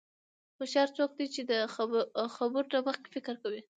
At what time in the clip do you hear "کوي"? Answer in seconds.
3.43-3.61